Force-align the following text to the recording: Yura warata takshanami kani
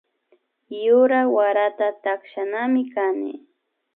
Yura 0.83 1.21
warata 1.35 1.87
takshanami 2.03 2.83
kani 2.93 3.33